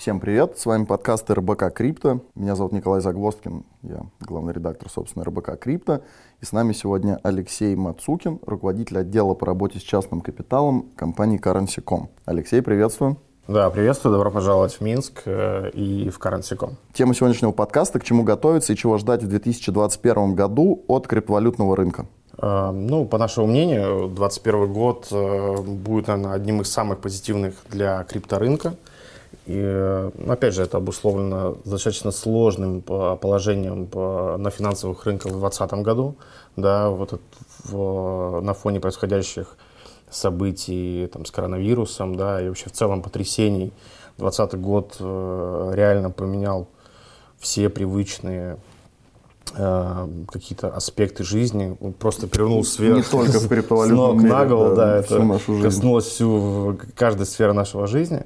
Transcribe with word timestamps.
Всем 0.00 0.18
привет, 0.18 0.58
с 0.58 0.64
вами 0.64 0.86
подкаст 0.86 1.30
РБК 1.30 1.74
Крипто. 1.74 2.22
Меня 2.34 2.56
зовут 2.56 2.72
Николай 2.72 3.02
Загвоздкин, 3.02 3.66
я 3.82 4.06
главный 4.20 4.54
редактор, 4.54 4.88
собственно, 4.88 5.26
РБК 5.26 5.60
Крипто. 5.60 6.00
И 6.40 6.46
с 6.46 6.52
нами 6.52 6.72
сегодня 6.72 7.20
Алексей 7.22 7.76
Мацукин, 7.76 8.38
руководитель 8.46 9.00
отдела 9.00 9.34
по 9.34 9.44
работе 9.44 9.78
с 9.78 9.82
частным 9.82 10.22
капиталом 10.22 10.88
компании 10.96 11.38
Currency.com. 11.38 12.08
Алексей, 12.24 12.62
приветствую. 12.62 13.18
Да, 13.46 13.68
приветствую, 13.68 14.14
добро 14.14 14.30
пожаловать 14.30 14.72
в 14.72 14.80
Минск 14.80 15.20
э, 15.26 15.68
и 15.74 16.08
в 16.08 16.18
Currency.com. 16.18 16.78
Тема 16.94 17.14
сегодняшнего 17.14 17.52
подкаста– 17.52 17.98
к 18.00 18.04
чему 18.04 18.22
готовиться 18.22 18.72
и 18.72 18.76
чего 18.76 18.96
ждать 18.96 19.22
в 19.22 19.28
2021 19.28 20.34
году 20.34 20.82
от 20.88 21.08
криптовалютного 21.08 21.76
рынка. 21.76 22.06
Э, 22.40 22.70
ну, 22.72 23.04
по 23.04 23.18
нашему 23.18 23.46
мнению, 23.46 24.08
2021 24.08 24.72
год 24.72 25.08
э, 25.10 25.56
будет, 25.62 26.08
наверное, 26.08 26.34
одним 26.34 26.62
из 26.62 26.72
самых 26.72 27.00
позитивных 27.00 27.54
для 27.68 28.02
крипторынка. 28.04 28.74
И, 29.46 30.10
опять 30.28 30.54
же, 30.54 30.62
это 30.62 30.78
обусловлено 30.78 31.56
достаточно 31.64 32.10
сложным 32.10 32.82
положением 32.82 33.88
на 34.42 34.50
финансовых 34.50 35.04
рынках 35.06 35.32
в 35.32 35.40
2020 35.40 35.72
году. 35.82 36.16
Да, 36.56 36.90
вот 36.90 37.20
в, 37.64 38.40
на 38.40 38.54
фоне 38.54 38.80
происходящих 38.80 39.56
событий 40.10 41.08
там, 41.12 41.24
с 41.24 41.30
коронавирусом, 41.30 42.16
да, 42.16 42.42
и 42.42 42.48
вообще 42.48 42.68
в 42.68 42.72
целом 42.72 43.02
потрясений. 43.02 43.72
2020 44.18 44.60
год 44.60 44.96
э, 45.00 45.72
реально 45.74 46.10
поменял 46.10 46.68
все 47.38 47.68
привычные 47.70 48.54
э, 48.54 48.56
какие-то 49.52 50.68
аспекты 50.68 51.24
жизни, 51.24 51.76
просто 51.98 52.26
перевернул 52.26 52.64
свет 52.64 52.96
Не 52.96 53.02
только 53.02 53.38
в 53.38 53.48
криптовалютном 53.48 54.18
мире, 54.18 54.28
на 54.28 54.46
голову, 54.46 54.76
да, 54.76 54.86
да, 54.86 54.96
это 54.98 55.22
нашу 55.22 55.60
коснулось 55.60 56.06
всю, 56.06 56.78
каждой 56.94 57.26
сферы 57.26 57.52
нашего 57.52 57.86
жизни. 57.86 58.24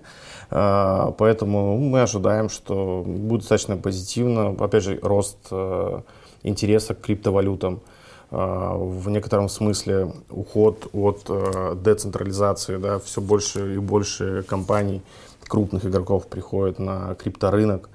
Э, 0.50 1.12
поэтому 1.16 1.78
мы 1.78 2.02
ожидаем, 2.02 2.48
что 2.48 3.02
будет 3.06 3.40
достаточно 3.40 3.76
позитивно. 3.76 4.50
Опять 4.50 4.84
же, 4.84 4.98
рост 5.02 5.38
э, 5.50 6.00
интереса 6.42 6.94
к 6.94 7.00
криптовалютам– 7.00 7.80
в 8.34 9.10
некотором 9.10 9.48
смысле 9.48 10.12
уход 10.28 10.88
от 10.92 11.24
э, 11.28 11.76
децентрализации, 11.76 12.78
да, 12.78 12.98
все 12.98 13.20
больше 13.20 13.74
и 13.74 13.78
больше 13.78 14.44
компаний, 14.48 15.02
крупных 15.46 15.86
игроков 15.86 16.26
приходят 16.26 16.78
на 16.80 17.14
крипторынок, 17.14 17.88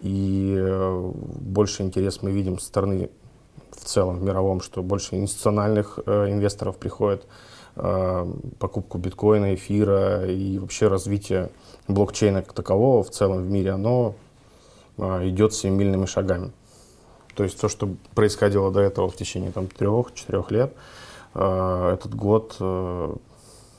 и 0.00 0.54
э, 0.58 1.12
больше 1.14 1.82
интерес 1.82 2.22
мы 2.22 2.30
видим 2.30 2.58
со 2.58 2.66
стороны 2.66 3.10
в 3.70 3.84
целом 3.84 4.18
в 4.18 4.22
мировом, 4.22 4.60
что 4.60 4.82
больше 4.82 5.16
институциональных 5.16 5.98
э, 6.06 6.30
инвесторов 6.30 6.76
приходит 6.76 7.26
покупку 8.58 8.96
биткоина, 8.96 9.54
эфира 9.54 10.24
и 10.24 10.58
вообще 10.58 10.88
развитие 10.88 11.50
блокчейна 11.88 12.40
как 12.40 12.54
такового 12.54 13.02
в 13.02 13.10
целом 13.10 13.42
в 13.42 13.50
мире, 13.50 13.72
оно 13.72 14.14
идет 14.96 15.52
семимильными 15.52 16.06
шагами. 16.06 16.52
То 17.36 17.44
есть 17.44 17.60
то, 17.60 17.68
что 17.68 17.90
происходило 18.14 18.72
до 18.72 18.80
этого 18.80 19.08
в 19.10 19.16
течение 19.16 19.52
там, 19.52 19.66
трех-четырех 19.68 20.50
лет, 20.50 20.72
э, 21.34 21.90
этот 21.92 22.14
год, 22.14 22.56
э, 22.58 23.14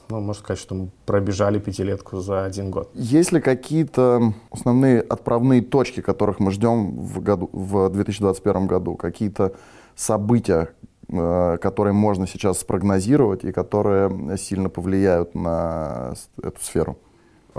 ну, 0.09 0.19
можно 0.19 0.41
сказать, 0.41 0.59
что 0.59 0.75
мы 0.75 0.89
пробежали 1.05 1.59
пятилетку 1.59 2.19
за 2.19 2.45
один 2.45 2.71
год. 2.71 2.89
Есть 2.93 3.31
ли 3.31 3.41
какие-то 3.41 4.33
основные 4.51 5.01
отправные 5.01 5.61
точки, 5.61 6.01
которых 6.01 6.39
мы 6.39 6.51
ждем 6.51 6.97
в, 6.97 7.21
году, 7.21 7.49
в 7.51 7.89
2021 7.89 8.67
году? 8.67 8.95
Какие-то 8.95 9.53
события, 9.95 10.69
э, 11.09 11.57
которые 11.61 11.93
можно 11.93 12.27
сейчас 12.27 12.59
спрогнозировать 12.59 13.43
и 13.43 13.51
которые 13.51 14.37
сильно 14.37 14.69
повлияют 14.69 15.35
на 15.35 16.13
эту 16.41 16.61
сферу? 16.61 16.97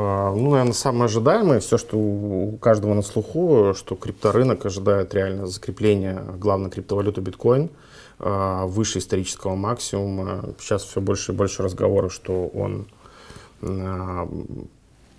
А, 0.01 0.33
ну, 0.33 0.51
наверное, 0.51 0.75
самое 0.75 1.07
ожидаемое, 1.07 1.59
все, 1.59 1.77
что 1.77 1.99
у 1.99 2.57
каждого 2.59 2.95
на 2.95 3.03
слуху, 3.03 3.75
что 3.75 3.97
крипторынок 3.97 4.65
ожидает 4.65 5.13
реально 5.13 5.47
закрепления 5.47 6.23
главной 6.39 6.71
криптовалюты 6.71 7.21
биткоин 7.21 7.71
выше 8.19 8.99
исторического 8.99 9.55
максимума. 9.55 10.55
Сейчас 10.59 10.83
все 10.83 11.01
больше 11.01 11.33
и 11.33 11.35
больше 11.35 11.63
разговоров, 11.63 12.13
что 12.13 12.49
он 12.49 12.89
а, 13.63 14.29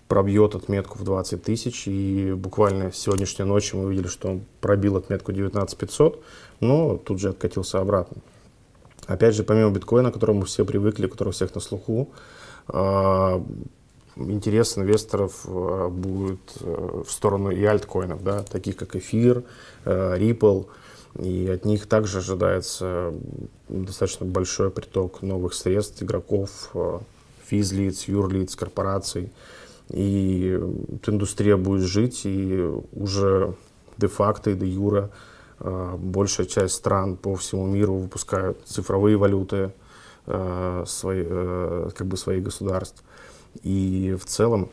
пробьет 0.07 0.55
отметку 0.55 0.97
в 0.97 1.03
20 1.03 1.41
тысяч. 1.41 1.87
И 1.87 2.33
буквально 2.33 2.91
сегодняшней 2.91 3.45
ночью 3.45 3.79
мы 3.79 3.85
увидели, 3.85 4.07
что 4.07 4.29
он 4.29 4.41
пробил 4.59 4.97
отметку 4.97 5.31
19 5.31 5.77
500, 5.77 6.23
но 6.59 6.97
тут 6.97 7.19
же 7.19 7.29
откатился 7.29 7.79
обратно. 7.79 8.17
Опять 9.07 9.35
же, 9.35 9.43
помимо 9.43 9.71
биткоина, 9.71 10.11
к 10.11 10.15
которому 10.15 10.43
все 10.43 10.65
привыкли, 10.65 11.07
который 11.07 11.29
у 11.29 11.31
всех 11.31 11.55
на 11.55 11.61
слуху, 11.61 12.09
интерес 14.19 14.77
инвесторов 14.77 15.45
будет 15.91 16.39
э, 16.59 17.03
в 17.05 17.11
сторону 17.11 17.51
и 17.51 17.63
альткоинов, 17.63 18.23
да, 18.23 18.43
таких 18.43 18.75
как 18.75 18.95
эфир, 18.95 19.43
э, 19.85 20.17
Ripple, 20.17 20.67
и 21.17 21.47
от 21.47 21.65
них 21.65 21.87
также 21.87 22.19
ожидается 22.19 23.13
достаточно 23.67 24.25
большой 24.25 24.69
приток 24.69 25.21
новых 25.21 25.53
средств, 25.53 26.03
игроков, 26.03 26.73
физлиц, 27.45 28.07
юрлиц, 28.07 28.55
корпораций. 28.55 29.31
И 29.89 30.59
эта 30.95 31.11
индустрия 31.11 31.57
будет 31.57 31.81
жить, 31.81 32.21
и 32.25 32.71
уже 32.93 33.55
де-факто 33.97 34.51
и 34.51 34.53
де-юра 34.53 35.09
большая 35.59 36.45
часть 36.45 36.75
стран 36.75 37.17
по 37.17 37.35
всему 37.35 37.65
миру 37.65 37.95
выпускают 37.95 38.61
цифровые 38.65 39.17
валюты 39.17 39.73
свои, 40.25 41.25
как 41.25 42.05
бы 42.05 42.17
своих 42.17 42.43
государств. 42.43 43.03
И 43.63 44.15
в 44.21 44.25
целом 44.25 44.69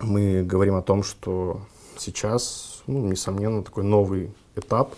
мы 0.00 0.42
говорим 0.42 0.76
о 0.76 0.82
том, 0.82 1.02
что 1.02 1.60
сейчас, 1.98 2.82
ну, 2.86 3.06
несомненно, 3.06 3.62
такой 3.62 3.84
новый 3.84 4.32
этап 4.56 4.94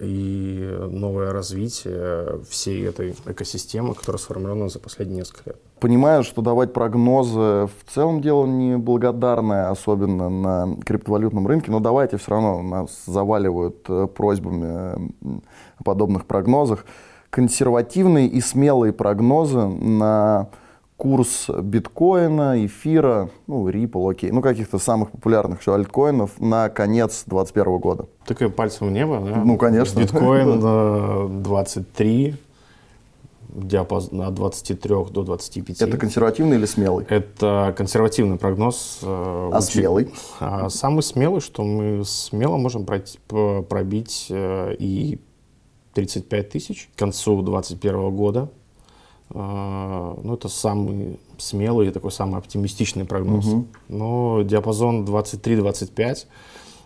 и 0.00 0.76
новое 0.90 1.32
развитие 1.32 2.40
всей 2.48 2.86
этой 2.86 3.14
экосистемы, 3.26 3.94
которая 3.94 4.18
сформирована 4.18 4.68
за 4.68 4.78
последние 4.78 5.18
несколько 5.18 5.50
лет. 5.50 5.56
Понимаю, 5.80 6.22
что 6.22 6.42
давать 6.42 6.72
прогнозы 6.72 7.66
в 7.66 7.92
целом 7.92 8.20
дело 8.20 8.46
неблагодарное, 8.46 9.68
особенно 9.68 10.28
на 10.28 10.76
криптовалютном 10.84 11.46
рынке, 11.46 11.70
но 11.70 11.80
давайте 11.80 12.18
все 12.18 12.30
равно 12.30 12.62
нас 12.62 13.02
заваливают 13.06 13.84
э, 13.88 14.06
просьбами 14.06 15.10
о 15.78 15.82
подобных 15.84 16.26
прогнозах. 16.26 16.86
Консервативные 17.30 18.28
и 18.28 18.40
смелые 18.40 18.92
прогнозы 18.92 19.66
на 19.66 20.50
курс 21.02 21.50
биткоина, 21.50 22.64
эфира, 22.64 23.28
ну, 23.48 23.68
Ripple, 23.68 24.12
окей, 24.12 24.30
ну, 24.30 24.40
каких-то 24.40 24.78
самых 24.78 25.10
популярных 25.10 25.60
еще 25.60 25.74
альткоинов 25.74 26.38
на 26.38 26.68
конец 26.68 27.24
2021 27.26 27.78
года. 27.78 28.06
Такое 28.24 28.50
пальцем 28.50 28.86
в 28.86 28.92
небо, 28.92 29.18
да? 29.18 29.42
Ну, 29.44 29.56
конечно. 29.56 29.98
Биткоин 29.98 31.42
23, 31.42 32.36
диапазон 33.48 34.22
от 34.22 34.34
23 34.34 34.88
до 35.10 35.24
25. 35.24 35.82
Это 35.82 35.96
консервативный 35.96 36.56
или 36.56 36.66
смелый? 36.66 37.04
Это 37.08 37.74
консервативный 37.76 38.38
прогноз. 38.38 39.00
Э, 39.02 39.50
а 39.52 39.58
учи... 39.58 39.72
смелый? 39.72 40.08
А 40.38 40.68
самый 40.68 41.02
смелый, 41.02 41.40
что 41.40 41.64
мы 41.64 42.04
смело 42.04 42.58
можем 42.58 42.86
пройти, 42.86 43.18
пробить 43.26 44.28
э, 44.30 44.76
и 44.78 45.18
35 45.94 46.48
тысяч 46.48 46.88
к 46.94 46.98
концу 47.00 47.42
2021 47.42 48.14
года. 48.14 48.50
А, 49.34 50.18
ну, 50.22 50.34
это 50.34 50.48
самый 50.48 51.18
смелый, 51.38 51.90
такой 51.90 52.12
самый 52.12 52.38
оптимистичный 52.38 53.04
прогноз. 53.04 53.46
Угу. 53.46 53.66
Но 53.88 54.42
диапазон 54.42 55.04
23-25, 55.04 56.26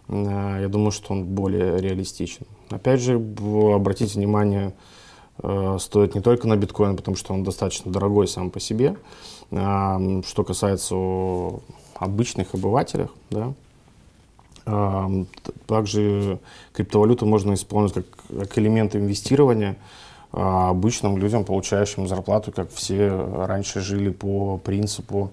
а, 0.09 0.61
я 0.61 0.69
думаю, 0.69 0.93
что 0.93 1.13
он 1.13 1.25
более 1.25 1.79
реалистичен. 1.79 2.47
Опять 2.71 3.01
же, 3.01 3.17
обратите 3.17 4.15
внимание, 4.15 4.75
а, 5.39 5.79
стоит 5.79 6.15
не 6.15 6.21
только 6.21 6.47
на 6.47 6.57
биткоин, 6.57 6.97
потому 6.97 7.17
что 7.17 7.35
он 7.35 7.43
достаточно 7.43 7.91
дорогой 7.91 8.29
сам 8.29 8.51
по 8.51 8.61
себе. 8.61 8.97
Что 9.49 10.43
касается 10.45 10.97
обычных 11.95 12.55
обывателей, 12.55 13.07
да, 13.31 13.53
также 15.69 16.41
криптовалюту 16.73 17.27
можно 17.27 17.55
использовать 17.55 18.09
как, 18.09 18.41
как 18.41 18.59
элемент 18.59 18.97
инвестирования– 18.97 19.77
обычным 20.37 21.17
людям, 21.17 21.45
получающим 21.45 22.07
зарплату, 22.07 22.53
как 22.53 22.71
все 22.71 23.09
раньше 23.47 23.81
жили 23.81 24.11
по 24.11 24.59
принципу, 24.59 25.33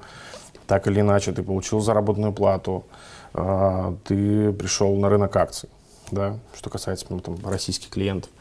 так 0.67 0.87
или 0.87 1.01
иначе, 1.01 1.33
ты 1.33 1.43
получил 1.43 1.81
заработную 1.81 2.31
плату, 2.31 2.85
а, 3.33 3.95
ты 4.05 4.51
пришел 4.53 4.95
на 4.95 5.09
рынок 5.09 5.35
акций, 5.35 5.69
да, 6.11 6.37
что 6.55 6.69
касается 6.69 7.07
ну, 7.09 7.19
там, 7.19 7.37
российских 7.43 7.89
клиентов. 7.89 8.31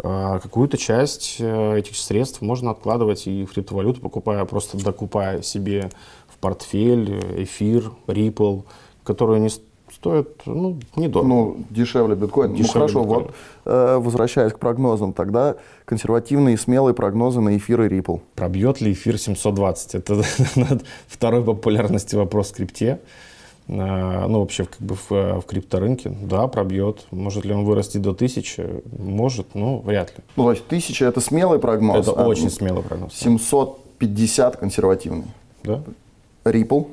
А, 0.00 0.38
какую-то 0.38 0.76
часть 0.76 1.36
э, 1.38 1.78
этих 1.78 1.96
средств 1.96 2.40
можно 2.40 2.70
откладывать 2.70 3.26
и 3.26 3.44
в 3.44 3.52
криптовалюту, 3.52 4.00
покупая, 4.00 4.44
просто 4.44 4.76
докупая 4.82 5.42
себе 5.42 5.90
в 6.28 6.38
портфель 6.38 7.12
э, 7.12 7.42
эфир, 7.42 7.92
Ripple, 8.06 8.64
которые 9.04 9.40
не 9.40 9.50
стоит 10.00 10.28
ну, 10.46 10.78
недорого. 10.96 11.28
Ну, 11.28 11.56
дешевле 11.70 12.14
биткоин. 12.14 12.50
Ну, 12.50 12.56
дешевле 12.56 12.72
ну, 12.72 12.80
хорошо, 12.80 13.00
биткоин. 13.02 13.24
вот 13.24 13.34
э, 13.64 13.98
возвращаясь 13.98 14.52
к 14.52 14.58
прогнозам, 14.58 15.12
тогда 15.12 15.56
консервативные 15.84 16.54
и 16.54 16.56
смелые 16.56 16.94
прогнозы 16.94 17.40
на 17.40 17.56
эфир 17.56 17.82
и 17.82 17.88
Ripple. 17.88 18.20
Пробьет 18.34 18.80
ли 18.80 18.92
эфир 18.92 19.18
720? 19.18 19.96
Это 19.96 20.22
второй 21.08 21.44
популярности 21.44 22.14
вопрос 22.14 22.50
в 22.50 22.54
крипте. 22.54 23.00
ну, 23.66 24.40
вообще 24.40 24.64
как 24.64 24.80
бы 24.80 24.94
в, 24.94 25.10
в 25.10 25.42
крипторынке, 25.46 26.10
да, 26.22 26.46
пробьет. 26.46 27.06
Может 27.10 27.44
ли 27.44 27.52
он 27.52 27.64
вырасти 27.64 27.98
до 27.98 28.14
тысячи? 28.14 28.82
Может, 28.96 29.54
но 29.54 29.78
вряд 29.78 30.16
ли. 30.16 30.24
Ну, 30.36 30.44
то 30.44 30.52
есть 30.52 30.66
тысяча– 30.68 31.04
это 31.06 31.20
смелый 31.20 31.58
прогноз. 31.58 32.06
Это 32.06 32.12
а 32.12 32.26
очень 32.26 32.50
смелый 32.50 32.82
прогноз. 32.82 33.14
750 33.14 34.56
консервативный. 34.56 35.26
Да. 35.64 35.82
Ripple. 36.44 36.86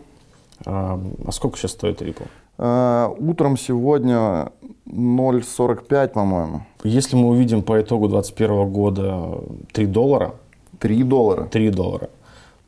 А, 0.66 1.00
а 1.28 1.32
сколько 1.32 1.58
сейчас 1.58 1.72
стоит 1.72 2.02
Ripple? 2.02 2.28
А, 2.58 3.14
утром 3.18 3.58
сегодня 3.58 4.52
0,45, 4.86 6.08
по-моему. 6.10 6.62
Если 6.84 7.16
мы 7.16 7.30
увидим 7.30 7.64
по 7.64 7.82
итогу 7.82 8.08
2021 8.08 8.72
года 8.72 9.40
3 9.74 9.86
доллара. 9.88 10.36
3 10.80 11.04
доллара. 11.04 11.46
3 11.46 11.70
доллара 11.72 12.10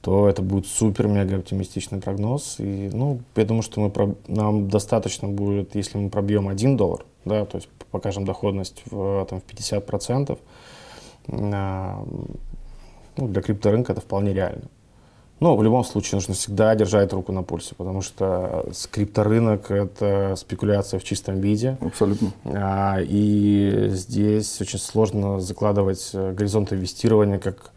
то 0.07 0.29
это 0.29 0.41
будет 0.41 0.67
супер-мега 0.67 1.35
оптимистичный 1.35 1.99
прогноз. 1.99 2.55
И, 2.59 2.89
ну, 2.93 3.19
я 3.35 3.43
думаю, 3.43 3.61
что 3.61 3.81
мы, 3.81 4.15
нам 4.29 4.69
достаточно 4.69 5.27
будет, 5.27 5.75
если 5.75 5.97
мы 5.97 6.09
пробьем 6.09 6.47
1 6.47 6.77
доллар, 6.77 7.03
да, 7.25 7.43
то 7.45 7.57
есть 7.57 7.67
покажем 7.91 8.23
доходность 8.23 8.83
в, 8.89 9.25
там, 9.29 9.41
в 9.41 9.43
50%, 9.43 10.39
а, 11.27 12.05
ну, 13.17 13.27
для 13.27 13.41
крипторынка 13.41 13.91
это 13.91 13.99
вполне 13.99 14.33
реально. 14.33 14.69
Но 15.39 15.55
в 15.55 15.63
любом 15.63 15.83
случае 15.83 16.17
нужно 16.17 16.33
всегда 16.33 16.73
держать 16.75 17.13
руку 17.13 17.31
на 17.31 17.43
пульсе, 17.43 17.75
потому 17.75 18.01
что 18.01 18.65
крипторынок– 18.91 19.69
это 19.71 20.35
спекуляция 20.35 20.99
в 20.99 21.03
чистом 21.03 21.39
виде. 21.39 21.77
Абсолютно. 21.79 22.31
А, 22.45 22.97
и 22.99 23.89
здесь 23.89 24.59
очень 24.61 24.79
сложно 24.79 25.39
закладывать 25.39 26.09
горизонт 26.13 26.73
инвестирования 26.73 27.37
как 27.37 27.71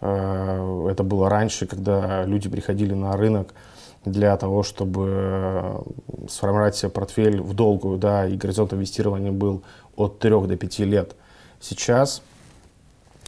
Э, 0.00 0.88
это 0.90 1.02
было 1.02 1.28
раньше, 1.28 1.66
когда 1.66 2.24
люди 2.24 2.48
приходили 2.48 2.94
на 2.94 3.16
рынок 3.16 3.54
для 4.04 4.36
того, 4.36 4.62
чтобы 4.62 5.06
э, 5.08 5.82
сформировать 6.28 6.76
себе 6.76 6.90
портфель 6.90 7.40
в 7.40 7.54
долгую, 7.54 7.98
да, 7.98 8.26
и 8.26 8.36
горизонт 8.36 8.72
инвестирования 8.72 9.32
был 9.32 9.62
от 9.96 10.18
3 10.18 10.46
до 10.46 10.56
5 10.56 10.78
лет. 10.80 11.16
Сейчас, 11.60 12.22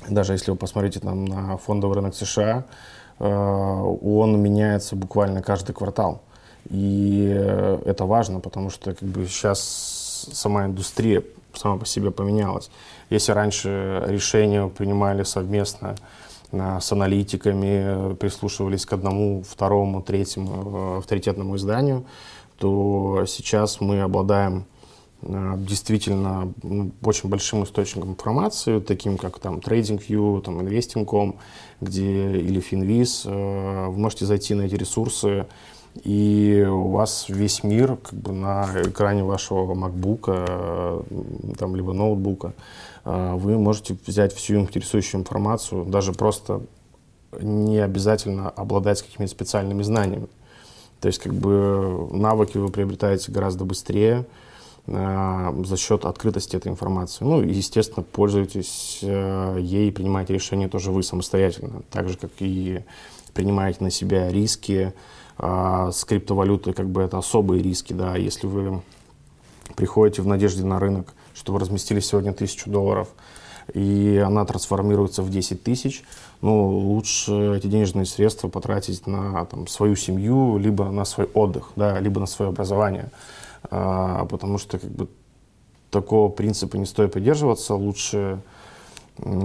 даже 0.08 0.32
если 0.32 0.50
вы 0.50 0.56
посмотрите 0.56 1.00
там, 1.00 1.24
на 1.24 1.56
фондовый 1.56 1.96
рынок 1.96 2.14
США, 2.14 2.58
э, 2.58 2.62
он 3.20 4.40
меняется 4.40 4.96
буквально 4.96 5.42
каждый 5.42 5.72
квартал. 5.72 6.22
И 6.70 7.26
это 7.84 8.04
важно, 8.06 8.40
потому 8.40 8.70
что 8.70 8.94
как 8.94 9.08
бы, 9.08 9.26
сейчас 9.26 10.28
сама 10.32 10.66
индустрия 10.66 11.22
сама 11.54 11.76
по 11.76 11.86
себе 11.86 12.10
поменялась. 12.10 12.70
Если 13.10 13.32
раньше 13.32 14.02
решения 14.06 14.66
принимали 14.68 15.22
совместно 15.24 15.96
с 16.52 16.92
аналитиками, 16.92 18.14
прислушивались 18.14 18.84
к 18.84 18.92
одному, 18.92 19.44
второму, 19.48 20.02
третьему 20.02 20.96
э, 20.96 20.98
авторитетному 20.98 21.54
изданию, 21.54 22.04
то 22.58 23.24
сейчас 23.28 23.80
мы 23.80 24.00
обладаем 24.00 24.64
действительно 25.22 26.52
очень 27.02 27.28
большим 27.28 27.64
источником 27.64 28.12
информации, 28.12 28.80
таким 28.80 29.18
как 29.18 29.38
там 29.38 29.58
TradingView, 29.58 30.40
там 30.42 30.60
Investing.com, 30.60 31.36
где 31.80 32.38
или 32.38 32.60
Finviz. 32.60 33.22
Э, 33.26 33.88
вы 33.88 33.98
можете 33.98 34.24
зайти 34.26 34.54
на 34.54 34.62
эти 34.62 34.76
ресурсы, 34.76 35.46
и 36.04 36.66
у 36.70 36.88
вас 36.88 37.26
весь 37.28 37.64
мир 37.64 37.96
как 37.96 38.14
бы 38.14 38.32
на 38.32 38.66
экране 38.82 39.24
вашего 39.24 39.74
MacBook, 39.74 41.56
там, 41.58 41.76
либо 41.76 41.92
ноутбука. 41.92 42.52
А, 43.04 43.34
вы 43.34 43.58
можете 43.58 43.96
взять 44.06 44.32
всю 44.32 44.54
интересующую 44.60 45.20
информацию, 45.20 45.84
даже 45.84 46.12
просто 46.12 46.62
не 47.40 47.78
обязательно 47.78 48.50
обладать 48.50 49.02
какими-то 49.02 49.32
специальными 49.32 49.82
знаниями. 49.82 50.28
То 51.00 51.08
есть 51.08 51.18
как 51.18 51.34
бы 51.34 52.08
навыки 52.12 52.56
вы 52.56 52.68
приобретаете 52.68 53.32
гораздо 53.32 53.64
быстрее 53.64 54.20
э, 54.20 54.24
за 54.90 55.76
счет 55.76 56.04
открытости 56.04 56.56
этой 56.56 56.68
информации. 56.68 57.24
Ну 57.24 57.42
и, 57.42 57.52
естественно, 57.52 58.02
пользуетесь 58.02 58.98
э, 59.02 59.58
ей, 59.60 59.92
принимаете 59.92 60.34
решения 60.34 60.68
тоже 60.68 60.90
вы 60.90 61.02
самостоятельно. 61.02 61.82
Так 61.90 62.08
же, 62.08 62.16
как 62.16 62.30
и 62.40 62.80
принимаете 63.32 63.84
на 63.84 63.90
себя 63.90 64.28
риски. 64.30 64.92
Э, 65.38 65.90
с 65.92 66.04
криптовалютой 66.04 66.72
как 66.72 66.88
бы 66.88 67.02
это 67.02 67.18
особые 67.18 67.62
риски, 67.62 67.92
да, 67.92 68.16
если 68.16 68.46
вы 68.46 68.82
приходите 69.76 70.22
в 70.22 70.26
надежде 70.26 70.64
на 70.64 70.80
рынок 70.80 71.14
что 71.40 71.54
вы 71.54 71.58
разместили 71.58 72.00
сегодня 72.00 72.32
тысячу 72.32 72.70
долларов, 72.70 73.08
и 73.72 74.22
она 74.24 74.44
трансформируется 74.44 75.22
в 75.22 75.30
10 75.30 75.62
тысяч, 75.62 76.02
ну, 76.42 76.68
лучше 76.68 77.56
эти 77.56 77.66
денежные 77.66 78.04
средства 78.04 78.48
потратить 78.48 79.06
на 79.06 79.46
там, 79.46 79.66
свою 79.66 79.96
семью, 79.96 80.58
либо 80.58 80.90
на 80.90 81.04
свой 81.04 81.28
отдых, 81.32 81.70
да, 81.76 81.98
либо 81.98 82.20
на 82.20 82.26
свое 82.26 82.50
образование. 82.50 83.10
А, 83.64 84.24
потому 84.26 84.58
что 84.58 84.78
как 84.78 84.90
бы, 84.90 85.08
такого 85.90 86.28
принципа 86.30 86.76
не 86.76 86.86
стоит 86.86 87.12
придерживаться. 87.12 87.74
Лучше 87.74 88.40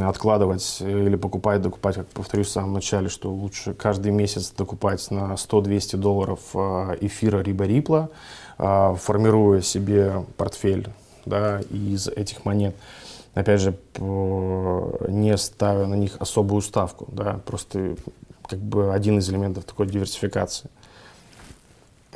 откладывать 0.04 0.78
или 0.80 1.16
покупать, 1.16 1.62
докупать, 1.62 1.96
как 1.96 2.08
повторюсь 2.08 2.48
в 2.48 2.52
самом 2.52 2.74
начале, 2.74 3.10
что 3.10 3.32
лучше 3.32 3.74
каждый 3.74 4.12
месяц 4.12 4.52
докупать 4.52 5.10
на 5.12 5.34
100-200 5.34 5.98
долларов 5.98 6.40
а, 6.54 6.96
эфира 7.02 7.40
либо 7.40 7.66
рипла, 7.66 8.10
а, 8.58 8.96
формируя 8.96 9.62
себе 9.62 10.24
портфель 10.38 10.88
да, 11.26 11.60
из 11.70 12.08
этих 12.08 12.46
монет. 12.46 12.76
Опять 13.34 13.60
же, 13.60 13.78
не 13.98 15.38
ставя 15.38 15.88
на 15.88 15.96
них 15.96 16.16
особую 16.20 16.62
ставку, 16.62 17.06
да, 17.12 17.42
просто 17.46 17.98
как 18.48 18.60
бы 18.60 18.94
один 18.94 19.20
из 19.20 19.30
элементов 19.30 19.66
такой 19.66 19.88
диверсификации. 19.88 20.70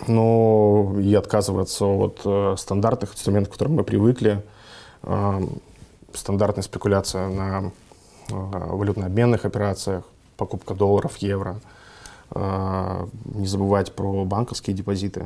Но 0.08 0.96
и 1.00 1.14
отказываться 1.14 1.86
от 1.86 2.22
э, 2.26 2.56
стандартных 2.58 3.14
инструментов, 3.14 3.50
к 3.50 3.54
которым 3.54 3.76
мы 3.76 3.84
привыкли, 3.84 4.44
э, 5.04 5.42
стандартная 6.14 6.64
спекуляция 6.64 7.28
на 7.28 7.72
э, 8.30 8.34
валютно-обменных 8.34 9.46
операциях, 9.46 10.04
покупка 10.38 10.74
долларов, 10.74 11.18
евро, 11.18 11.60
не 12.32 13.48
забывать 13.48 13.92
про 13.94 14.24
банковские 14.24 14.76
депозиты 14.76 15.26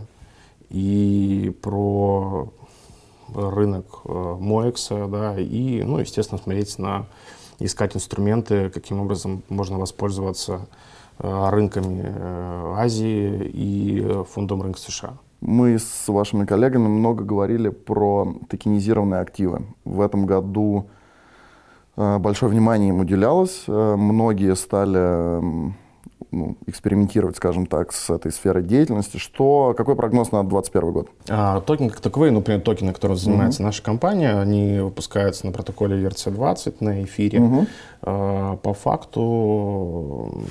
и 0.69 1.53
про 1.61 2.49
рынок 3.35 4.05
Моекса, 4.05 5.07
да, 5.07 5.37
и, 5.37 5.83
ну, 5.83 5.97
естественно, 5.99 6.39
смотреть 6.41 6.79
на, 6.79 7.05
искать 7.59 7.95
инструменты, 7.95 8.69
каким 8.69 9.01
образом 9.01 9.43
можно 9.49 9.77
воспользоваться 9.77 10.67
рынками 11.19 12.03
э, 12.05 12.73
Азии 12.77 13.49
и 13.53 14.23
фондом 14.29 14.61
рынка 14.61 14.79
США. 14.79 15.13
Мы 15.41 15.77
с 15.77 16.07
вашими 16.07 16.45
коллегами 16.45 16.87
много 16.87 17.23
говорили 17.23 17.69
про 17.69 18.35
токенизированные 18.49 19.21
активы. 19.21 19.63
В 19.83 19.99
этом 19.99 20.25
году 20.25 20.87
большое 21.97 22.49
внимание 22.49 22.89
им 22.89 23.01
уделялось. 23.01 23.65
Многие 23.67 24.55
стали 24.55 25.73
ну, 26.33 26.57
экспериментировать, 26.65 27.37
скажем 27.37 27.65
так, 27.65 27.93
с 27.93 28.09
этой 28.09 28.31
сферой 28.31 28.63
деятельности. 28.63 29.17
Что, 29.17 29.73
какой 29.77 29.95
прогноз 29.95 30.31
на 30.31 30.41
2021 30.41 30.91
год? 30.91 31.09
А, 31.29 31.61
токены 31.61 31.89
как 31.89 32.01
таковые, 32.01 32.31
ну, 32.31 32.39
например, 32.39 32.61
токены, 32.61 32.91
которыми 32.91 33.17
занимается 33.17 33.61
mm-hmm. 33.61 33.65
наша 33.65 33.83
компания, 33.83 34.39
они 34.39 34.79
выпускаются 34.79 35.45
на 35.45 35.51
протоколе 35.51 36.03
ERC-20 36.03 36.75
на 36.79 37.03
эфире. 37.03 37.39
Mm-hmm. 37.39 37.67
А, 38.01 38.55
по 38.57 38.73
факту 38.73 40.43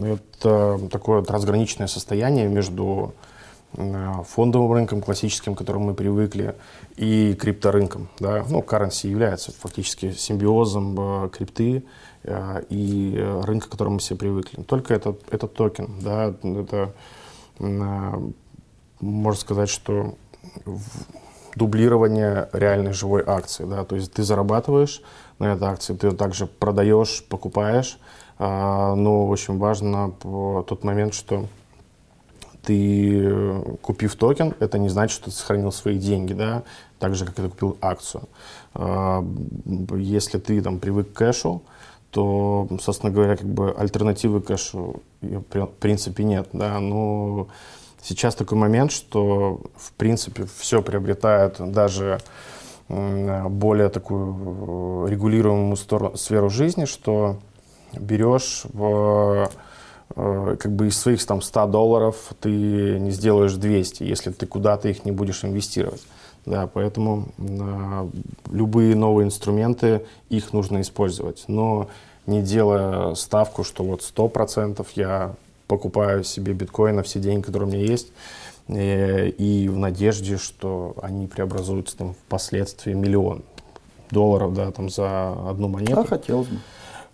это 0.00 0.80
такое 0.90 1.22
трансграничное 1.22 1.86
состояние 1.86 2.48
между 2.48 3.14
а, 3.76 4.22
фондовым 4.22 4.72
рынком 4.72 5.00
классическим, 5.00 5.54
к 5.54 5.58
которому 5.58 5.86
мы 5.86 5.94
привыкли, 5.94 6.54
и 6.96 7.34
крипторынком. 7.34 8.08
Да? 8.20 8.44
Ну, 8.48 8.60
currency 8.60 9.08
является 9.08 9.52
фактически 9.52 10.12
симбиозом 10.12 10.96
а, 10.98 11.28
крипты 11.28 11.84
Э, 12.24 12.62
и 12.68 13.16
рынка, 13.42 13.66
к 13.66 13.70
которому 13.70 13.94
мы 13.94 14.00
все 14.00 14.14
привыкли. 14.14 14.62
Только 14.62 14.94
этот, 14.94 15.22
этот 15.32 15.54
токен, 15.54 15.98
да, 16.00 16.34
это, 16.42 16.94
э, 17.58 18.30
можно 19.00 19.40
сказать, 19.40 19.68
что 19.68 20.14
дублирование 21.54 22.48
реальной 22.52 22.92
живой 22.92 23.22
акции, 23.26 23.64
да, 23.64 23.84
то 23.84 23.96
есть 23.96 24.12
ты 24.12 24.22
зарабатываешь 24.22 25.02
на 25.38 25.52
этой 25.52 25.68
акции, 25.68 25.94
ты 25.94 26.10
также 26.12 26.46
продаешь, 26.46 27.24
покупаешь, 27.28 27.98
а, 28.38 28.94
но 28.94 29.28
очень 29.28 29.58
важно 29.58 30.12
тот 30.20 30.84
момент, 30.84 31.14
что 31.14 31.46
ты, 32.62 33.60
купив 33.80 34.14
токен, 34.14 34.54
это 34.60 34.78
не 34.78 34.88
значит, 34.88 35.14
что 35.14 35.26
ты 35.26 35.30
сохранил 35.32 35.72
свои 35.72 35.98
деньги, 35.98 36.32
да, 36.32 36.62
так 36.98 37.14
же, 37.14 37.26
как 37.26 37.34
ты 37.34 37.48
купил 37.48 37.76
акцию. 37.80 38.28
А, 38.74 39.24
если 39.96 40.38
ты 40.38 40.60
там 40.62 40.78
привык 40.78 41.12
к 41.12 41.16
кэшу, 41.16 41.62
то, 42.10 42.68
собственно 42.80 43.12
говоря, 43.12 43.36
как 43.36 43.48
бы 43.48 43.72
альтернативы 43.72 44.40
кэшу 44.40 45.02
в 45.20 45.66
принципе 45.80 46.24
нет, 46.24 46.48
да, 46.52 46.78
но 46.78 47.48
сейчас 48.02 48.34
такой 48.34 48.58
момент, 48.58 48.92
что 48.92 49.60
в 49.76 49.92
принципе 49.92 50.46
все 50.58 50.82
приобретает 50.82 51.56
даже 51.58 52.20
более 52.88 53.88
такую 53.88 55.06
регулируемую 55.06 55.76
сторону, 55.76 56.16
сферу 56.16 56.50
жизни, 56.50 56.84
что 56.84 57.38
берешь 57.98 58.64
в 58.72 59.50
э, 60.14 60.56
как 60.58 60.72
бы 60.72 60.88
из 60.88 60.98
своих 60.98 61.24
там 61.24 61.40
100 61.40 61.66
долларов 61.68 62.16
ты 62.40 62.50
не 62.50 63.10
сделаешь 63.10 63.54
200, 63.54 64.02
если 64.02 64.30
ты 64.30 64.46
куда-то 64.46 64.88
их 64.88 65.04
не 65.04 65.12
будешь 65.12 65.44
инвестировать. 65.44 66.02
Да, 66.44 66.66
поэтому 66.66 67.28
э, 67.38 68.08
любые 68.50 68.96
новые 68.96 69.26
инструменты, 69.26 70.04
их 70.28 70.52
нужно 70.52 70.80
использовать. 70.80 71.44
Но 71.46 71.88
не 72.26 72.42
делая 72.42 73.14
ставку, 73.14 73.64
что 73.64 73.84
вот 73.84 74.00
100% 74.00 74.86
я 74.96 75.34
покупаю 75.66 76.24
себе 76.24 76.52
биткоин 76.52 76.96
на 76.96 77.02
все 77.02 77.20
деньги, 77.20 77.44
которые 77.44 77.68
у 77.68 77.72
меня 77.72 77.84
есть, 77.84 78.12
э, 78.68 79.28
и 79.28 79.68
в 79.68 79.78
надежде, 79.78 80.36
что 80.36 80.94
они 81.02 81.26
преобразуются 81.26 81.96
там 81.96 82.14
впоследствии 82.14 82.92
миллион 82.92 83.42
долларов, 84.10 84.54
да, 84.54 84.70
там 84.70 84.88
за 84.90 85.32
одну 85.48 85.68
монету. 85.68 85.96
Да, 85.96 86.04
хотелось 86.04 86.48
бы. 86.48 86.58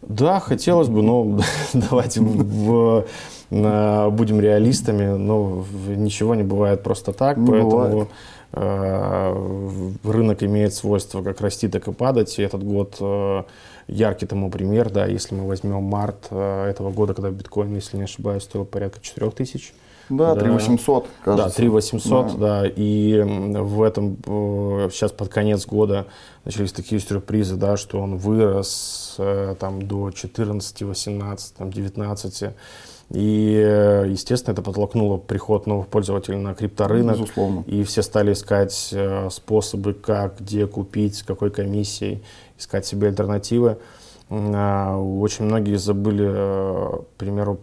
Да, 0.03 0.41
хотелось 0.41 0.89
бы, 0.89 1.03
но 1.03 1.41
давайте 1.73 2.21
в, 2.21 3.05
в, 3.51 4.11
будем 4.11 4.41
реалистами, 4.41 5.17
но 5.17 5.65
ничего 5.89 6.35
не 6.35 6.43
бывает 6.43 6.83
просто 6.83 7.13
так, 7.13 7.37
не 7.37 7.47
поэтому 7.47 7.71
бывает. 7.71 8.09
Э, 8.53 9.93
рынок 10.05 10.43
имеет 10.43 10.75
свойство 10.75 11.23
как 11.23 11.41
расти, 11.41 11.69
так 11.69 11.87
и 11.89 11.93
падать. 11.93 12.39
И 12.39 12.43
этот 12.43 12.63
год 12.65 12.97
э, 13.01 13.43
яркий 13.89 14.27
тому 14.27 14.51
пример, 14.51 14.91
да, 14.91 15.07
если 15.07 15.35
мы 15.35 15.47
возьмем 15.47 15.83
март 15.83 16.29
э, 16.31 16.67
этого 16.71 16.91
года, 16.91 17.15
когда 17.15 17.31
биткоин, 17.31 17.75
если 17.75 17.99
не 17.99 18.05
ошибаюсь, 18.05 18.45
стоил 18.45 18.65
порядка 18.65 19.01
4 19.01 19.31
тысяч. 19.33 19.75
Да, 20.09 20.35
да, 20.35 20.41
3800, 20.41 21.07
кажется. 21.25 21.49
Да, 21.49 21.55
3800, 21.55 22.27
да. 22.27 22.63
да. 22.63 22.73
И 22.75 23.21
в 23.23 23.83
этом, 23.83 24.17
сейчас 24.91 25.13
под 25.13 25.29
конец 25.29 25.67
года 25.67 26.07
начались 26.45 26.73
такие 26.73 27.01
сюрпризы, 27.01 27.57
да, 27.57 27.77
что 27.77 28.01
он 28.01 28.17
вырос 28.17 29.17
там 29.59 29.83
до 29.83 30.11
14, 30.11 30.83
18, 30.83 31.55
там, 31.55 31.73
19. 31.73 32.45
И, 33.11 34.05
естественно, 34.07 34.53
это 34.53 34.63
подтолкнуло 34.63 35.17
приход 35.17 35.67
новых 35.67 35.89
пользователей 35.89 36.37
на 36.37 36.55
крипторынок. 36.55 37.19
Безусловно. 37.19 37.65
И 37.67 37.83
все 37.85 38.03
стали 38.03 38.35
искать 38.35 38.91
э, 38.93 39.31
способы, 39.31 39.95
как, 39.95 40.41
где 40.41 40.67
купить, 40.67 41.17
с 41.17 41.23
какой 41.23 41.51
комиссией, 41.51 42.23
искать 42.59 42.85
себе 42.85 43.09
альтернативы. 43.09 43.79
А, 44.29 44.99
очень 44.99 45.47
многие 45.47 45.77
забыли, 45.77 46.29
э, 46.29 46.99
к 47.15 47.17
примеру, 47.17 47.61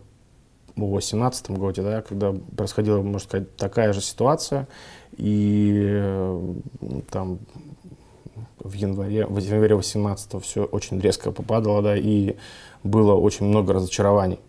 2018 0.75 1.51
году, 1.51 1.83
да, 1.83 2.01
когда 2.01 2.33
происходила, 2.55 3.01
можно 3.01 3.19
сказать, 3.19 3.55
такая 3.55 3.93
же 3.93 4.01
ситуация. 4.01 4.67
И 5.17 5.73
э, 5.85 6.53
там 7.09 7.39
в 8.59 8.73
январе, 8.73 9.25
в 9.25 9.37
январе 9.37 9.75
18 9.75 10.43
все 10.43 10.65
очень 10.65 10.99
резко 10.99 11.31
попадало, 11.31 11.81
да, 11.81 11.95
и 11.95 12.35
было 12.83 13.13
очень 13.15 13.45
много 13.45 13.73
разочарований 13.73 14.39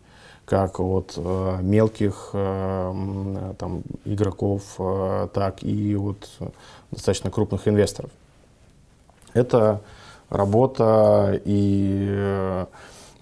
как 0.46 0.78
от 0.78 1.14
э, 1.16 1.58
мелких 1.60 2.30
э, 2.32 3.54
там, 3.58 3.82
игроков, 4.04 4.62
э, 4.78 5.28
так 5.34 5.64
и 5.64 5.96
от 5.96 6.30
достаточно 6.92 7.30
крупных 7.32 7.66
инвесторов. 7.66 8.12
Это 9.34 9.82
работа 10.30 11.40
и 11.44 12.06
э, 12.08 12.66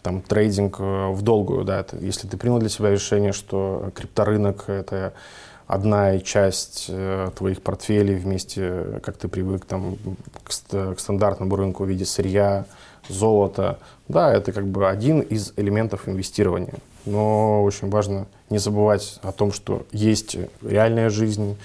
там, 0.05 0.21
трейдинг 0.23 0.77
э, 0.79 1.09
в 1.11 1.23
долгую. 1.23 1.65
Да, 1.65 1.85
если 2.01 2.29
ты 2.29 2.37
принял 2.37 2.59
для 2.59 2.69
себя 2.69 2.91
решение, 2.91 3.33
что 3.33 3.91
крипторынок– 3.95 4.65
это 4.69 5.15
одна 5.67 6.21
часть 6.21 6.87
э, 6.91 7.31
твоих 7.35 7.63
портфелей 7.63 8.15
вместе, 8.15 9.01
как 9.03 9.17
ты 9.17 9.27
привык 9.27 9.65
там, 9.65 9.97
к, 10.45 10.95
к 10.95 11.01
стандартному 11.01 11.57
рынку 11.57 11.85
в 11.85 11.89
виде 11.89 12.05
сырья, 12.05 12.67
золота, 13.09 13.79
да, 14.09 14.33
это 14.33 14.53
как 14.53 14.67
бы 14.67 14.89
один 14.89 15.21
из 15.21 15.53
элементов 15.57 16.09
инвестирования 16.09 16.75
но 17.07 17.63
очень 17.63 17.91
важно 17.91 18.27
не 18.51 18.59
забывать 18.59 19.19
о 19.23 19.33
том, 19.33 19.53
что 19.53 19.87
есть 19.93 20.37
реальная 20.63 21.11
жизнь, 21.11 21.57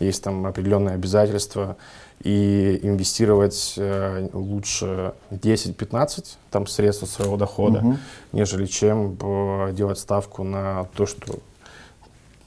есть 0.00 0.22
там 0.22 0.46
определенные 0.46 0.94
обязательства, 0.94 1.76
и 2.22 2.80
инвестировать 2.82 3.74
э, 3.76 4.28
лучше 4.32 5.12
10-15 5.30 6.36
там 6.50 6.66
средств 6.66 7.06
своего 7.08 7.36
дохода, 7.36 7.80
угу. 7.80 7.96
нежели 8.32 8.66
чем 8.66 9.18
э, 9.20 9.72
делать 9.72 9.98
ставку 9.98 10.42
на 10.42 10.84
то, 10.96 11.06
что 11.06 11.38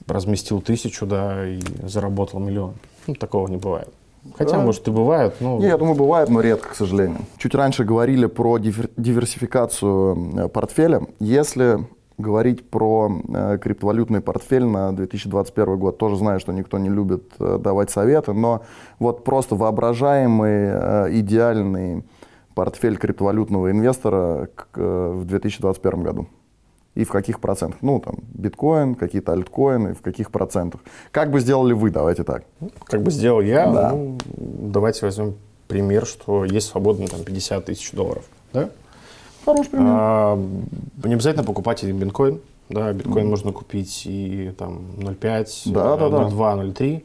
разместил 0.07 0.61
тысячу, 0.61 1.05
да, 1.05 1.47
и 1.47 1.61
заработал 1.83 2.39
миллион. 2.39 2.73
Ну, 3.05 3.13
такого 3.13 3.47
не 3.47 3.57
бывает. 3.57 3.89
Хотя, 4.37 4.57
да. 4.57 4.59
может, 4.59 4.87
и 4.87 4.91
бывает, 4.91 5.35
но... 5.39 5.59
Не, 5.59 5.67
я 5.67 5.77
думаю, 5.77 5.95
бывает, 5.95 6.29
но 6.29 6.41
редко, 6.41 6.69
к 6.69 6.75
сожалению. 6.75 7.21
Чуть 7.37 7.55
раньше 7.55 7.83
говорили 7.85 8.25
про 8.25 8.57
диверсификацию 8.57 10.45
э, 10.45 10.47
портфеля. 10.49 11.03
Если 11.19 11.87
говорить 12.19 12.69
про 12.69 13.09
э, 13.27 13.57
криптовалютный 13.61 14.21
портфель 14.21 14.65
на 14.65 14.91
2021 14.91 15.77
год. 15.77 15.97
Тоже 15.97 16.17
знаю, 16.17 16.39
что 16.39 16.51
никто 16.51 16.77
не 16.77 16.89
любит 16.89 17.23
э, 17.39 17.57
давать 17.59 17.89
советы, 17.89 18.33
но 18.33 18.63
вот 18.99 19.23
просто 19.23 19.55
воображаемый 19.55 20.69
э, 20.71 21.07
идеальный 21.19 22.03
портфель 22.53 22.97
криптовалютного 22.97 23.71
инвестора 23.71 24.49
в 24.75 25.23
2021 25.25 26.03
году. 26.03 26.27
И 26.95 27.05
в 27.05 27.09
каких 27.09 27.39
процентах? 27.39 27.79
Ну, 27.81 27.99
там, 27.99 28.15
биткоин, 28.33 28.95
какие-то 28.95 29.31
альткоины, 29.31 29.93
в 29.93 30.01
каких 30.01 30.31
процентах. 30.31 30.81
Как 31.11 31.31
бы 31.31 31.39
сделали 31.39 31.71
вы, 31.71 31.91
давайте 31.91 32.23
так. 32.23 32.43
Как 32.83 33.01
бы 33.01 33.11
сделал 33.11 33.39
я, 33.39 33.71
да. 33.71 33.91
ну, 33.91 34.17
давайте 34.35 35.05
возьмем 35.05 35.35
пример, 35.67 36.05
что 36.05 36.43
есть 36.43 36.67
свободно 36.67 37.07
там 37.07 37.23
50 37.23 37.65
тысяч 37.65 37.91
долларов, 37.93 38.25
да? 38.51 38.69
Хороший 39.45 39.69
пример. 39.69 39.87
А, 39.89 40.35
не 41.03 41.13
обязательно 41.13 41.43
покупать 41.43 41.83
и 41.83 41.91
биткоин. 41.91 42.41
Да, 42.69 42.93
биткоин 42.93 43.25
mm. 43.25 43.29
можно 43.29 43.51
купить 43.51 44.03
и 44.05 44.53
там 44.57 44.91
0,5, 44.97 45.71
да, 45.73 45.97
да, 45.97 46.05
0,2, 46.05 46.29
да. 46.29 46.63
0,3. 46.63 47.03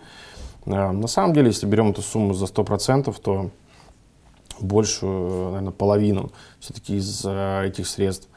А, 0.67 0.93
на 0.93 1.07
самом 1.07 1.33
деле, 1.33 1.49
если 1.49 1.67
берем 1.67 1.91
эту 1.91 2.03
сумму 2.03 2.35
за 2.35 2.47
100%, 2.47 3.15
то 3.23 3.51
большую, 4.61 5.47
наверное, 5.47 5.73
половину 5.73 6.31
все-таки 6.61 6.97
из 6.97 7.25
э, 7.25 7.67
этих 7.67 7.87
средств 7.87 8.29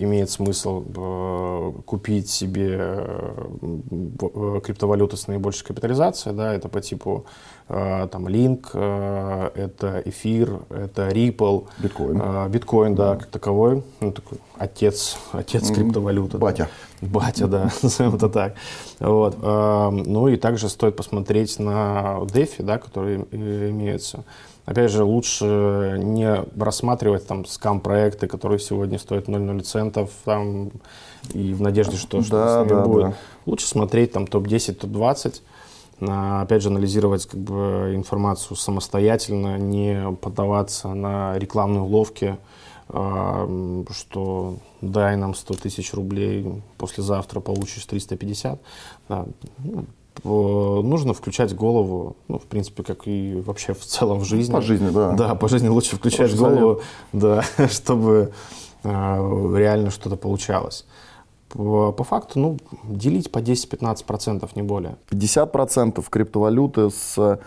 имеет 0.00 0.30
смысл 0.30 0.82
э, 0.96 1.72
купить 1.84 2.30
себе 2.30 2.76
э, 2.80 4.60
криптовалюты 4.64 5.16
с 5.16 5.28
наибольшей 5.28 5.66
капитализацией, 5.66 6.34
да, 6.34 6.54
это 6.54 6.68
по 6.68 6.80
типу 6.80 7.26
э, 7.68 8.08
там 8.10 8.26
Link, 8.26 8.70
э, 8.72 9.50
это 9.54 10.02
эфир, 10.06 10.60
это 10.70 11.08
Ripple, 11.08 11.66
биткоин, 11.78 12.20
э, 12.22 12.48
биткоин, 12.48 12.94
да, 12.94 13.16
как 13.16 13.26
таковой, 13.26 13.82
ну 14.00 14.12
такой 14.12 14.38
отец, 14.56 15.18
отец 15.32 15.70
криптовалюты, 15.70 16.38
батя, 16.38 16.70
батя, 17.02 17.46
да, 17.46 17.70
назовем 17.82 18.14
это 18.14 18.30
так, 18.30 18.54
вот, 19.00 19.36
э, 19.42 19.90
ну 19.90 20.28
и 20.28 20.36
также 20.36 20.70
стоит 20.70 20.96
посмотреть 20.96 21.58
на 21.58 22.20
DeFi, 22.22 22.62
да, 22.62 22.78
которые 22.78 23.26
имеются. 23.30 24.24
Опять 24.70 24.92
же, 24.92 25.02
лучше 25.02 25.96
не 25.98 26.44
рассматривать 26.56 27.26
там 27.26 27.44
скам-проекты, 27.44 28.28
которые 28.28 28.60
сегодня 28.60 29.00
стоят 29.00 29.26
0,0 29.26 29.62
центов, 29.62 30.12
там, 30.24 30.70
и 31.34 31.52
в 31.52 31.60
надежде, 31.60 31.96
что 31.96 32.22
что 32.22 32.36
да, 32.36 32.62
с 32.62 32.66
ними 32.68 32.78
да, 32.78 32.84
будет. 32.86 33.06
Да. 33.06 33.14
Лучше 33.46 33.66
смотреть 33.66 34.12
там 34.12 34.28
топ-10, 34.28 34.74
топ-20, 34.74 36.42
опять 36.42 36.62
же, 36.62 36.68
анализировать 36.68 37.26
как 37.26 37.40
бы, 37.40 37.94
информацию 37.96 38.56
самостоятельно, 38.56 39.58
не 39.58 40.16
поддаваться 40.20 40.94
на 40.94 41.36
рекламные 41.36 41.82
уловки, 41.82 42.38
а, 42.90 43.84
что 43.90 44.54
дай 44.80 45.16
нам 45.16 45.34
100 45.34 45.54
тысяч 45.54 45.92
рублей, 45.94 46.62
послезавтра 46.78 47.40
получишь 47.40 47.86
350. 47.86 48.60
Да. 49.08 49.26
Ну, 49.58 49.86
нужно 50.24 51.14
включать 51.14 51.54
голову, 51.54 52.16
ну, 52.28 52.38
в 52.38 52.44
принципе, 52.44 52.82
как 52.82 53.06
и 53.06 53.42
вообще 53.46 53.74
в 53.74 53.84
целом 53.84 54.18
в 54.20 54.24
жизни. 54.24 54.52
По 54.52 54.60
жизни, 54.60 54.90
да. 54.90 55.12
Да, 55.12 55.34
по 55.34 55.48
жизни 55.48 55.68
лучше 55.68 55.96
включать 55.96 56.30
Тоже 56.30 56.36
голову, 56.36 56.80
да, 57.12 57.44
чтобы 57.70 58.32
э, 58.82 58.88
реально 58.88 59.90
что-то 59.90 60.16
получалось. 60.16 60.86
По, 61.48 61.92
по 61.92 62.04
факту, 62.04 62.38
ну, 62.38 62.58
делить 62.84 63.32
по 63.32 63.38
10-15%, 63.38 64.48
не 64.54 64.62
более. 64.62 64.96
50% 65.10 66.04
криптовалюты 66.08 66.90
с 66.90 67.38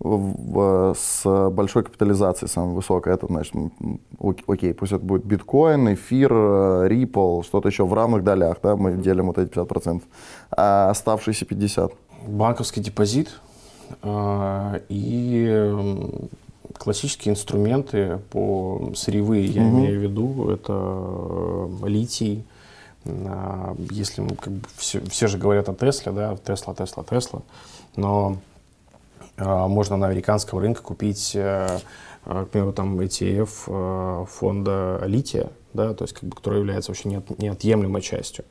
в, 0.00 0.94
с 0.98 1.50
большой 1.50 1.84
капитализацией, 1.84 2.48
самой 2.48 2.74
высокой, 2.74 3.12
это 3.12 3.26
значит, 3.26 3.54
окей, 4.46 4.72
пусть 4.72 4.92
это 4.92 5.04
будет 5.04 5.24
биткоин, 5.26 5.92
эфир, 5.92 6.32
Ripple, 6.32 7.44
что-то 7.44 7.68
еще 7.68 7.84
в 7.84 7.92
равных 7.92 8.24
долях, 8.24 8.58
да, 8.62 8.76
мы 8.76 8.96
делим 8.96 9.26
вот 9.26 9.36
эти 9.36 9.50
50%, 9.50 10.02
а 10.52 10.88
оставшиеся 10.88 11.44
50% 11.44 11.92
банковский 12.26 12.80
депозит 12.80 13.40
э, 14.02 14.80
и 14.88 16.06
классические 16.78 17.32
инструменты 17.32 18.20
по 18.30 18.92
сырьевые, 18.94 19.46
я 19.46 19.62
угу. 19.62 19.80
имею 19.80 20.00
в 20.00 20.02
виду, 20.02 20.50
это 20.50 21.86
литий. 21.86 22.44
Э, 23.04 23.74
если 23.90 24.22
мы, 24.22 24.36
как 24.36 24.52
бы, 24.52 24.66
все, 24.76 25.00
все 25.08 25.26
же 25.26 25.38
говорят 25.38 25.68
о 25.68 25.74
Тесле, 25.74 26.12
да, 26.12 26.36
Тесла, 26.36 26.74
Тесла, 26.74 27.04
Тесла, 27.04 27.42
но 27.96 28.38
можно 29.40 29.96
на 29.96 30.06
американском 30.06 30.58
рынке 30.58 30.82
купить, 30.82 31.32
к 31.32 32.46
примеру, 32.50 32.72
там 32.72 32.98
ETF 33.00 34.26
фонда 34.26 35.02
лития, 35.06 35.50
да, 35.72 35.94
то 35.94 36.04
есть, 36.04 36.14
как 36.14 36.28
бы, 36.28 36.36
который 36.36 36.58
является 36.58 36.90
вообще 36.90 37.08
неотъемлемой 37.38 38.02
частью. 38.02 38.44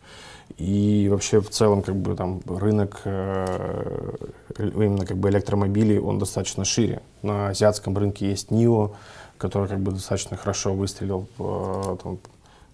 И 0.58 1.08
вообще 1.10 1.40
в 1.40 1.50
целом 1.50 1.82
как 1.82 1.96
бы 1.96 2.16
там 2.16 2.42
рынок 2.48 3.02
э, 3.06 4.16
именно 4.58 5.06
как 5.06 5.18
бы 5.18 5.30
электромобилей, 5.30 6.00
он 6.00 6.20
достаточно 6.20 6.66
шире. 6.66 7.02
На 7.22 7.50
азиатском 7.50 7.98
рынке 7.98 8.30
есть 8.30 8.50
NIO, 8.50 8.96
который 9.38 9.68
как 9.68 9.80
бы 9.80 9.92
достаточно 9.92 10.38
хорошо 10.38 10.74
выстрелил 10.74 11.28
в, 11.38 11.98
там, 12.04 12.20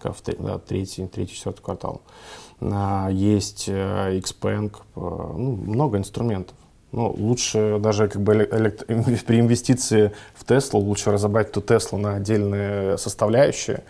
в 0.01 0.21
да, 0.39 0.57
третий, 0.59 1.05
третий, 1.07 1.35
четвертый 1.35 1.61
квартал. 1.61 2.01
Есть 2.61 3.65
э, 3.67 4.17
Xpeng, 4.19 4.71
э, 4.73 4.77
ну, 4.95 5.57
много 5.57 5.97
инструментов. 5.97 6.55
Ну, 6.95 7.13
лучше 7.17 7.77
даже 7.81 8.07
как 8.07 8.21
бы 8.21 8.33
при 9.27 9.41
инвестиции 9.41 10.13
в 10.33 10.45
Теслу 10.45 10.79
лучше 10.79 11.11
разобрать 11.11 11.49
эту 11.49 11.61
Теслу 11.61 11.99
на 11.99 12.15
отдельные 12.15 12.97
составляющие. 12.97 13.83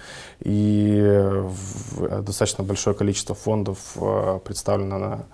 И 0.43 1.43
достаточно 2.23 2.63
большое 2.63 2.95
количество 2.95 3.35
фондов 3.35 3.95
э, 3.97 4.39
представлено 4.43 4.97
на, 4.97 5.25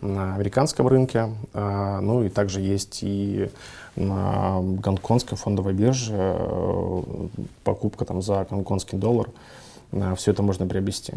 на 0.00 0.34
американском 0.34 0.88
рынке. 0.88 1.28
А, 1.52 2.00
ну 2.00 2.24
и 2.24 2.30
также 2.30 2.62
есть 2.62 3.00
и 3.02 3.50
на 3.96 4.60
гонконгской 4.62 5.36
фондовой 5.36 5.74
бирже 5.74 6.16
э, 6.16 7.02
покупка 7.64 8.06
там 8.06 8.22
за 8.22 8.46
гонконгский 8.48 8.96
доллар. 8.96 9.28
Э, 9.92 10.14
Все 10.16 10.30
это 10.30 10.42
можно 10.42 10.66
приобрести. 10.66 11.12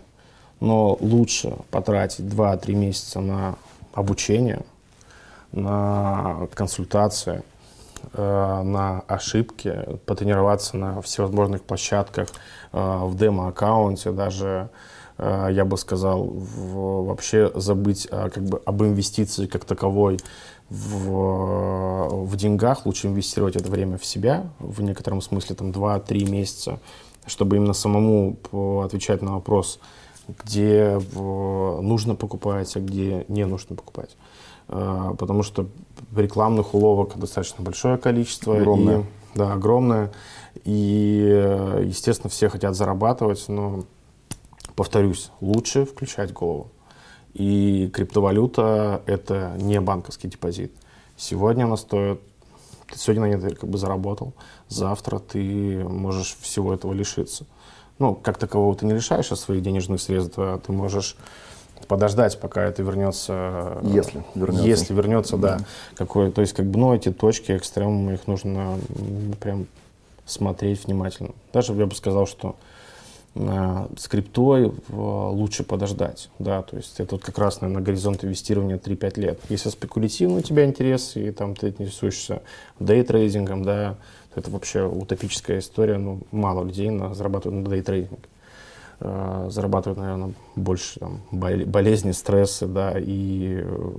Но 0.60 0.98
лучше 1.00 1.56
потратить 1.72 2.26
2-3 2.26 2.74
месяца 2.74 3.22
на 3.22 3.56
обучение– 3.94 4.64
на 5.54 6.48
консультации, 6.54 7.44
э, 8.14 8.62
на 8.64 9.02
ошибки, 9.08 10.00
потренироваться 10.06 10.78
на 10.78 11.02
всевозможных 11.02 11.62
площадках, 11.62 12.30
э, 12.72 13.00
в 13.04 13.16
демо-аккаунте 13.16 14.12
даже, 14.12 14.70
э, 15.18 15.50
я 15.52 15.64
бы 15.64 15.78
сказал, 15.78 16.26
вообще 16.26 17.52
забыть 17.56 18.08
как 18.10 18.44
бы, 18.44 18.62
об 18.66 18.82
инвестиции 18.84 19.46
как 19.46 19.64
таковой 19.64 20.20
в, 20.70 22.26
в 22.26 22.36
деньгах, 22.36 22.86
лучше 22.86 23.08
инвестировать 23.08 23.56
это 23.56 23.70
время 23.70 23.98
в 23.98 24.06
себя, 24.06 24.50
в 24.60 24.82
некотором 24.82 25.22
смысле 25.22 25.56
там 25.56 25.72
2-3 25.72 26.30
месяца, 26.30 26.80
чтобы 27.28 27.58
именно 27.58 27.74
самому 27.74 28.38
отвечать 28.84 29.22
на 29.22 29.34
вопрос, 29.36 29.80
где 30.44 31.00
нужно 31.14 32.16
покупать, 32.16 32.76
а 32.76 32.80
где 32.80 33.26
не 33.28 33.46
нужно 33.46 33.76
покупать. 33.76 34.16
А, 34.68 35.14
потому 35.16 35.44
что 35.44 35.68
рекламных 36.16 36.74
уловок 36.74 37.18
достаточно 37.18 37.64
большое 37.64 37.98
количество. 37.98 38.56
Огромное. 38.58 39.00
И, 39.00 39.04
да, 39.36 39.54
огромное. 39.54 40.12
И, 40.64 41.80
естественно, 41.84 42.30
все 42.30 42.50
хотят 42.50 42.76
зарабатывать, 42.76 43.46
но, 43.48 43.84
повторюсь, 44.76 45.32
лучше 45.42 45.86
включать 45.86 46.32
голову. 46.32 46.72
И 47.34 47.90
криптовалюта– 47.94 49.02
это 49.08 49.56
не 49.58 49.82
банковский 49.82 50.28
депозит. 50.28 50.72
Сегодня 51.18 51.66
она 51.66 51.78
стоит, 51.78 52.22
ты 52.88 53.00
сегодня 53.00 53.24
на 53.24 53.36
ней 53.36 53.56
как 53.56 53.70
бы 53.70 53.78
заработал, 53.78 54.34
завтра 54.68 55.20
ты 55.20 55.84
можешь 55.84 56.38
всего 56.42 56.74
этого 56.74 56.94
лишиться. 56.94 57.46
Ну, 57.98 58.16
как 58.16 58.38
такового 58.38 58.76
ты 58.76 58.86
не 58.86 58.94
лишаешься 58.94 59.36
своих 59.36 59.64
денежных 59.64 60.02
средств, 60.02 60.36
а 60.38 60.60
ты 60.60 60.72
можешь 60.72 61.18
подождать, 61.88 62.40
пока 62.40 62.64
это 62.64 62.84
вернется. 62.84 63.78
Если 63.84 64.24
вернется. 64.36 64.68
Если 64.68 64.94
вернется, 64.94 65.38
да. 65.38 65.58
да. 65.58 65.66
Какое, 65.96 66.32
то 66.32 66.42
есть, 66.42 66.54
как 66.54 66.66
бы, 66.66 66.80
ну, 66.80 66.94
эти 66.94 67.12
точки 67.12 67.56
экстремума, 67.56 68.14
их 68.14 68.28
нужно 68.28 68.78
прям 69.40 69.68
смотреть 70.26 70.86
внимательно. 70.86 71.32
Даже 71.52 71.74
я 71.74 71.86
бы 71.86 71.96
сказал, 71.96 72.28
что 72.28 72.56
э, 73.36 73.88
скриптой 73.98 74.72
лучше 74.90 75.64
подождать, 75.64 76.30
да, 76.40 76.62
то 76.62 76.78
есть 76.78 77.00
это 77.00 77.16
вот 77.16 77.24
как 77.24 77.38
раз, 77.38 77.62
наверное, 77.62 77.84
горизонт 77.84 78.24
инвестирования 78.24 78.78
3-5 78.78 79.20
лет. 79.20 79.40
Если 79.50 79.70
спекулятивный 79.70 80.40
у 80.40 80.42
тебя 80.42 80.66
интерес, 80.66 81.16
и 81.16 81.32
там 81.32 81.56
ты 81.56 81.70
интересуешься 81.70 82.42
дейтрейдингом, 82.80 83.64
да, 83.64 83.98
то 84.34 84.40
это 84.40 84.50
вообще 84.50 84.86
утопическая 84.86 85.60
история, 85.60 85.98
ну, 85.98 86.22
мало 86.32 86.64
людей 86.64 86.90
на, 86.90 87.14
зарабатывают 87.14 87.66
на 87.66 87.70
дейтрейдинге. 87.70 88.18
Э, 89.06 89.48
зарабатывают, 89.50 90.00
наверное, 90.00 90.34
больше 90.56 90.98
там, 90.98 91.20
болезни, 91.32 92.14
стрессы, 92.14 92.68
да, 92.68 92.94
и 92.98 93.60
э, 93.62 93.92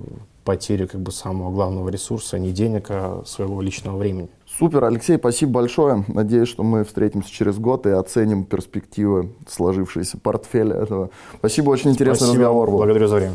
потери 0.45 0.87
как 0.87 1.03
бы 1.03 1.13
самого 1.13 1.53
главного 1.53 1.91
ресурса, 1.91 2.39
не 2.39 2.53
денег, 2.53 2.87
а 2.89 3.23
своего 3.27 3.61
личного 3.61 3.99
времени. 3.99 4.31
Супер, 4.59 4.85
Алексей, 4.85 5.19
спасибо 5.19 5.53
большое. 5.53 6.07
Надеюсь, 6.09 6.49
что 6.49 6.63
мы 6.63 6.85
встретимся 6.85 7.31
через 7.31 7.59
год 7.59 7.85
и 7.87 7.91
оценим 7.91 8.45
перспективы 8.45 9.31
сложившейся 9.47 10.17
портфеля 10.17 10.77
этого. 10.77 11.11
Спасибо, 11.39 11.69
очень 11.69 11.91
интересный 11.91 12.27
спасибо, 12.27 12.45
разговор 12.45 12.71
был. 12.71 12.79
Благодарю 12.79 13.07
за 13.07 13.17
время. 13.17 13.35